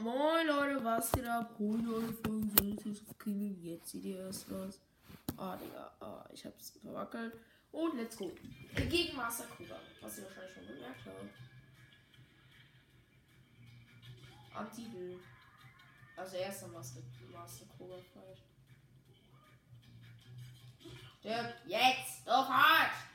[0.00, 1.50] moin Leute, was geht ab?
[1.58, 4.80] Heute eure Folge Sonnentätig kriegen jetzt seht ihr erst was.
[5.36, 7.34] Ah, Digga, ah, ich hab's verwackelt.
[7.72, 8.32] Und let's go.
[8.74, 11.16] Gegen Master Kuga, was ihr wahrscheinlich schon gemerkt habt.
[14.54, 15.18] Am Titel.
[16.16, 17.00] Also erster Master,
[17.32, 18.38] Master Kuga Fight.
[21.20, 23.09] Stirb jetzt, sofort!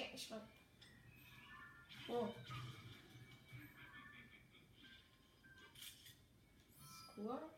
[0.00, 0.40] Ich denke nicht mal.
[2.08, 2.34] Oh.
[7.14, 7.50] Kur.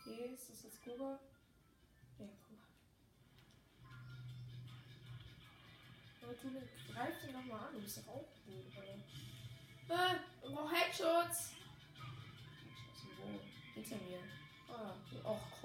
[0.00, 1.20] Okay, ist das jetzt Kuba?
[2.18, 2.62] Ja, Kuba.
[6.22, 10.14] Aber du greif den nochmal an, du bist doch auch gut, oder?
[10.14, 11.30] Äh, oh, Headshot!
[13.18, 13.40] Wo?
[13.74, 14.20] Hinter mir.
[14.68, 14.94] Ah,
[15.24, 15.55] auch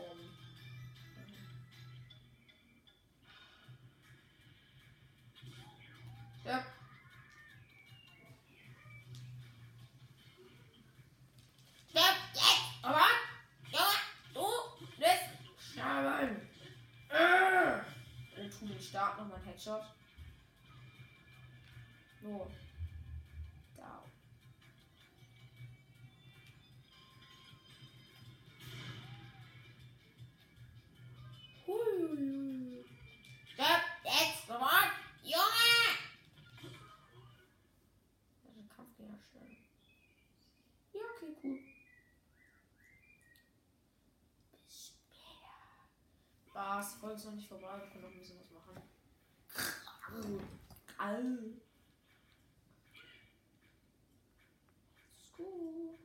[19.11, 19.83] Start nochmal ein Headshot.
[22.21, 22.51] So.
[23.75, 24.03] Da.
[31.67, 32.85] Hui.
[33.53, 33.67] Stopp,
[34.05, 34.91] jetzt, sofort,
[35.23, 35.41] Junge!
[38.47, 39.57] Also Kampfgegner stellen.
[40.93, 41.59] Ja, okay, cool.
[44.63, 45.51] Bis später.
[46.53, 46.93] Was?
[46.95, 47.77] Folge ist noch nicht vorbei.
[47.77, 49.00] Wir können noch ein bisschen was machen.
[50.13, 50.17] Au.
[55.17, 55.97] Let's go.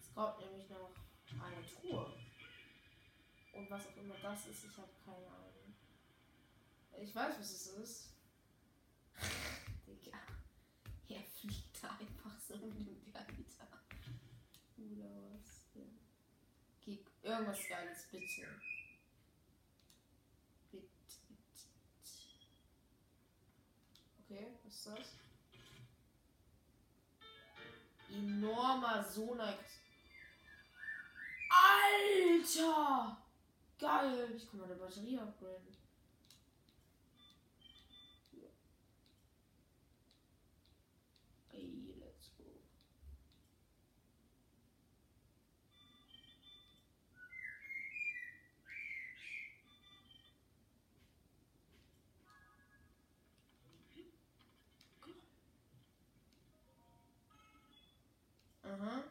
[0.00, 0.90] Es kommt nämlich noch
[1.44, 2.12] eine Truhe.
[3.52, 5.74] Und was auch immer das ist, ich habe keine Ahnung.
[6.98, 8.14] Ich weiß, was es ist.
[9.86, 10.18] Digga.
[11.08, 13.68] Er fliegt da einfach so mit dem Weiter.
[14.78, 15.68] Oder was?
[16.80, 18.46] Gib irgendwas Geiles, bitte.
[20.70, 21.68] Bitte, bitte, bitte.
[24.20, 25.08] Okay, was ist das?
[28.10, 29.80] Enormer Sonax.
[31.50, 33.16] Alter!
[33.78, 34.34] Geil!
[34.36, 35.83] Ich kann meine Batterie upgraden.
[58.74, 59.04] Aha.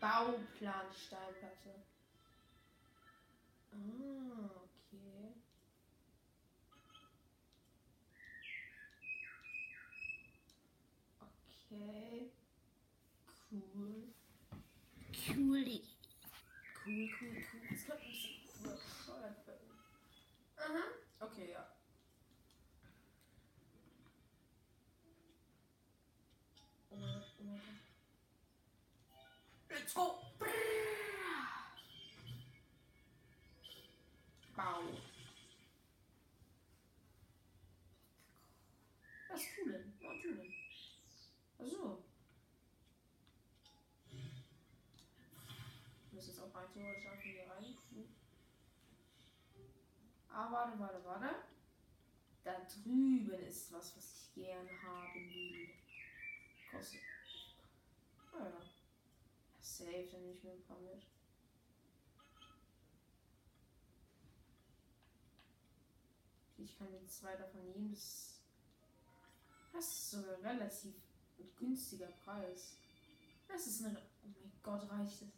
[0.00, 1.74] Bauplan Steinplatte.
[3.72, 5.34] Ah, okay.
[11.20, 12.30] Okay.
[13.50, 14.14] Cool.
[15.28, 15.82] Cool.
[16.82, 17.68] Cool, cool, cool.
[17.70, 19.70] Das könnte ein bisschen bescheuert werden.
[20.56, 21.26] Aha.
[21.26, 21.79] Okay, ja.
[29.80, 30.18] Let's go!
[34.54, 34.82] Bau.
[39.30, 39.94] Was du denn?
[40.02, 40.52] Was du denn?
[41.58, 42.04] Achso.
[46.06, 47.74] Ich muss jetzt auch rein theoretisch einfach hier rein.
[50.28, 51.36] Ah, warte, warte, warte.
[52.44, 55.70] Da drüben ist was, was ich gern haben will.
[56.70, 57.00] Kostet.
[58.34, 58.69] Ah ja.
[59.80, 61.06] Safe, dann nehme ich mir ein paar mit.
[66.58, 67.90] Ich kann jetzt zwei davon nehmen.
[67.90, 68.42] Das,
[69.72, 70.94] das ist sogar ein relativ
[71.56, 72.76] günstiger Preis.
[73.48, 73.96] Das ist eine.
[74.22, 75.28] Oh mein Gott, reicht es.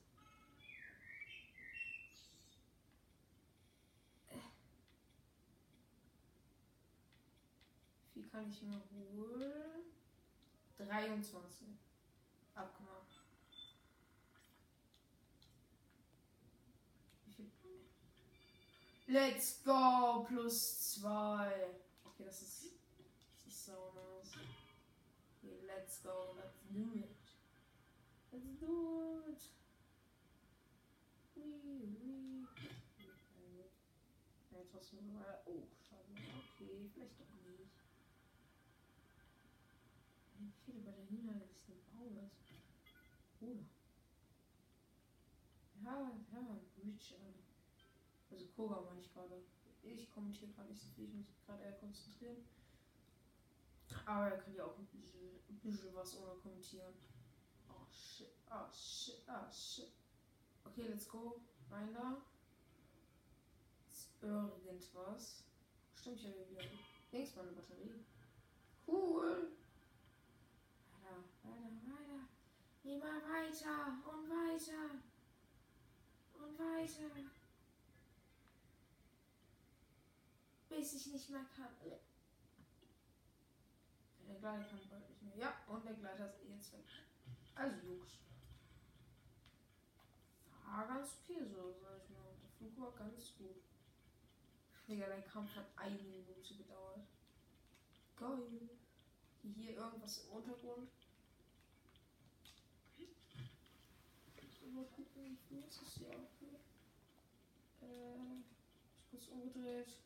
[8.15, 9.85] Wie viel kann ich mir holen?
[10.79, 11.69] 23.
[12.57, 13.23] Abgemacht.
[17.27, 17.81] Wie viel?
[19.13, 20.25] Let's go!
[20.27, 21.53] Plus 2.
[22.07, 22.65] Okay, das ist.
[23.47, 24.33] Ist so nice.
[25.37, 26.35] Okay, let's go.
[26.35, 27.21] Let's do it.
[28.33, 29.43] Let's do it.
[31.35, 32.47] Whee.
[33.05, 33.65] Ui.
[34.51, 35.43] Ja, Jetzt du mal.
[35.45, 36.09] Oh, schade.
[36.57, 37.69] Okay, vielleicht doch nicht.
[40.39, 42.41] Wie viel über der niederländischen Baum ist.
[43.43, 43.59] Oh.
[45.85, 47.15] Ja, ja, Bridge.
[48.43, 49.41] Also Koga meine ich gerade.
[49.83, 52.45] Ich kommentiere gerade nicht so viel, ich muss gerade eher konzentrieren.
[54.05, 56.93] Aber er kann ja auch ein bisschen, ein bisschen was ohne kommentieren.
[57.69, 59.93] Oh shit, oh shit, oh shit.
[60.65, 61.41] Okay, let's go.
[61.71, 62.21] Rein da.
[63.91, 65.45] Ist irgendwas.
[65.95, 66.63] Stimmt ja wieder.
[67.13, 68.05] Links meine Batterie.
[68.87, 69.53] Cool.
[70.91, 72.29] Weiter, weiter, weiter.
[72.83, 74.91] Immer weiter und weiter.
[76.35, 77.42] Und weiter.
[80.75, 81.69] Bis ich nicht mehr kann.
[84.27, 85.37] Der Gleiter kann nicht mehr.
[85.37, 86.87] Ja, und der Gleiter ist jetzt weg.
[87.55, 88.13] Also Jux.
[90.65, 92.33] War ganz okay so, sag ich mal.
[92.43, 93.63] Der Flug war ganz gut.
[94.89, 97.07] Digga, der Kampf hat eine Minute gedauert.
[98.17, 98.71] Geil.
[99.43, 100.89] Hier irgendwas im Untergrund.
[104.73, 106.31] Mal gucken, es hier auch.
[107.83, 108.41] Äh,
[108.97, 109.99] ich kurz umgedreht.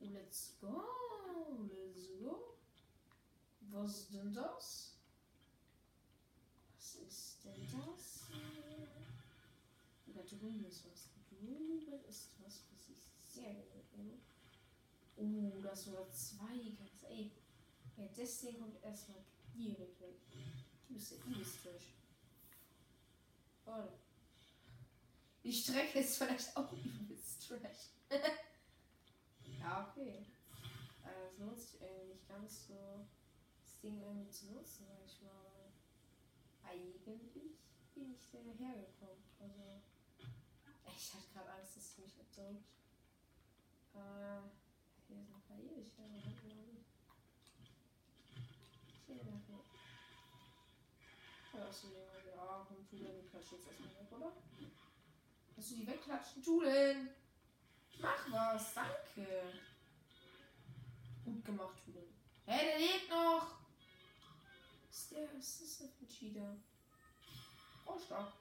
[0.00, 0.84] Let's go,
[1.68, 2.54] let's go.
[3.72, 4.94] Was ist denn das?
[6.76, 8.28] Was ist denn das?
[10.14, 11.08] Da drüben ist was.
[11.28, 14.18] Drüben ist was, was ich sehr gerne
[15.16, 15.52] nehme.
[15.56, 17.02] Oh, das sogar zwei ganz.
[17.08, 17.32] Ey,
[17.96, 19.24] ja, das Ding kommt erstmal
[19.54, 20.20] direkt weg.
[20.86, 21.94] Du bist ja übelst trash.
[23.66, 23.88] Oh.
[25.42, 27.90] Die Strecke ist vielleicht auch übelst trash.
[29.68, 30.24] ja, okay.
[31.04, 33.06] Äh, Es lohnt sich irgendwie nicht ganz so,
[33.64, 35.68] das Ding irgendwie zu nutzen, sag ich mal.
[36.64, 37.02] Eigentlich
[37.94, 39.24] bin ich da hergekommen.
[39.40, 39.80] Also,
[40.96, 42.64] ich hatte gerade Angst, dass es mich erdrückt.
[43.94, 44.40] Äh,
[45.06, 46.86] hier noch ein paar Ewigkeiten, glaube ich.
[49.06, 49.42] Vielen Dank.
[51.54, 54.32] Ja, hast du die, ja, komm, Julian, die klatscht jetzt erstmal weg, oder?
[55.56, 56.42] Hast du die wegklatschen?
[56.42, 57.10] Julian!
[58.00, 59.52] Mach was, danke!
[61.24, 62.06] Gut gemacht, Julian.
[62.46, 63.58] Hey, der lebt noch!
[64.90, 66.56] Ist der, was ist das für ein Cheater?
[67.86, 68.32] Oh, stark.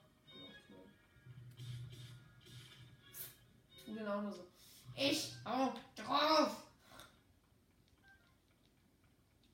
[0.67, 0.89] Julian.
[3.85, 4.47] Julian auch nur so.
[4.95, 6.67] Ich hau drauf!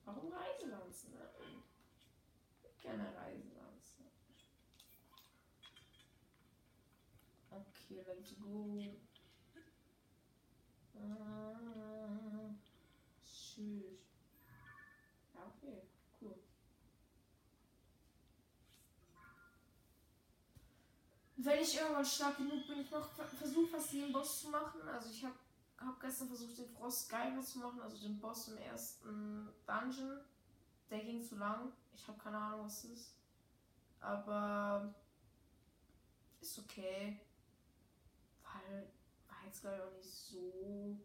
[0.04, 1.14] Warum Reiselanzen?
[1.14, 1.62] Nein.
[2.82, 4.04] Gerne Reiselanzen.
[7.50, 8.94] Okay, let's go.
[10.96, 12.54] Ah,
[13.24, 14.00] Tschüss.
[15.34, 15.82] Ja, okay,
[16.20, 16.34] cool.
[21.44, 24.80] Wenn ich irgendwann stark genug bin, ich noch versuche fast jeden Boss zu machen.
[24.88, 25.34] Also ich habe
[25.78, 30.20] hab gestern versucht, den Frost Geiger zu machen, also den Boss im ersten Dungeon.
[30.90, 31.72] Der ging zu lang.
[31.94, 33.16] Ich habe keine Ahnung, was es ist.
[34.00, 34.94] Aber
[36.40, 37.20] ist okay.
[38.42, 38.90] Weil
[39.28, 40.98] war jetzt glaube ich auch nicht so.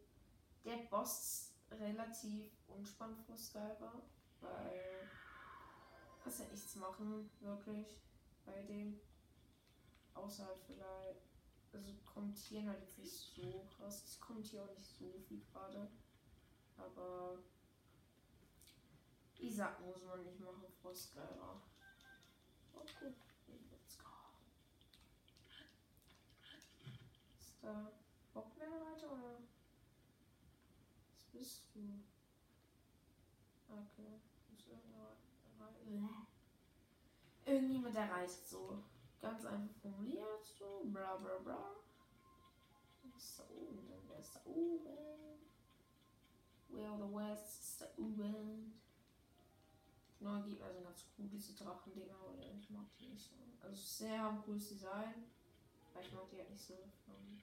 [0.63, 4.01] Der Boss relativ unspannend Skyber,
[4.41, 5.09] weil
[6.23, 7.97] kannst ja nichts machen, wirklich,
[8.45, 8.99] bei dem.
[10.13, 11.29] Außer halt vielleicht.
[11.71, 14.03] Also kommentieren halt jetzt nicht so krass.
[14.09, 15.87] Ich kommentiere auch nicht so viel gerade.
[16.77, 17.37] Aber
[19.37, 21.61] Isaac muss man nicht machen, Frostgeiler.
[22.73, 23.15] Oh gut,
[23.71, 24.05] let's go.
[27.37, 27.91] Ist da
[28.33, 29.37] Bock mehr weiter oder?
[31.13, 32.03] Was bist du?
[33.69, 34.19] Okay.
[34.57, 35.19] Ist irgendjemand
[37.45, 38.83] Irgendjemand, der reist so.
[39.21, 41.75] Ganz einfach formuliert, so, bla bla bla.
[43.17, 44.01] Ist da oben denn?
[44.07, 44.89] Wer ist da oben?
[46.69, 48.79] Where the West ist da oben?
[50.21, 53.35] Neuen Gegner sind ganz cool, diese Drachendinger, aber ich mag die nicht so.
[53.61, 55.25] Also sehr haben cooles Design,
[55.93, 57.41] aber ich mag die halt nicht so vom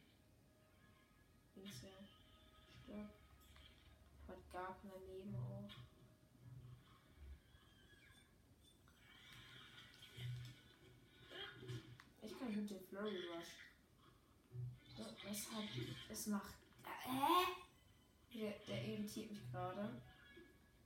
[1.54, 2.04] Dings her.
[2.85, 3.11] Stark.
[4.28, 5.68] Hat gar keine Leben auch.
[12.23, 12.35] Ich
[14.97, 15.65] Ja, Das hat.
[16.11, 16.55] Es macht.
[16.85, 17.45] Hä?
[18.35, 20.03] Der, der irritiert mich gerade.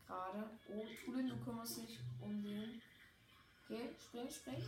[0.07, 0.51] Gerade.
[0.69, 2.83] Oh, Tulin, du kümmerst dich um den.
[3.65, 4.63] Okay, spring, spring.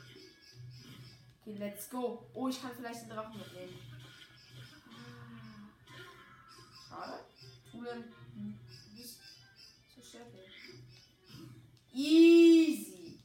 [1.41, 2.27] Okay, let's go.
[2.33, 3.79] Oh, ich kann vielleicht den Drachen mitnehmen.
[6.89, 7.25] Schade.
[7.71, 8.05] Tulin,
[8.35, 9.21] du bist
[9.95, 10.39] so stärker.
[11.93, 13.19] Easy.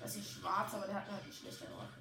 [0.00, 1.97] Das ist schwarz, aber der hat halt eine schlechte Waffe.